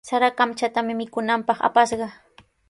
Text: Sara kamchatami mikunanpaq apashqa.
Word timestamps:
Sara 0.07 0.29
kamchatami 0.37 0.93
mikunanpaq 0.99 1.59
apashqa. 1.67 2.07